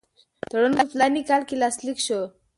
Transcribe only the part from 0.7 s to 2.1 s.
په فلاني کال کې لاسلیک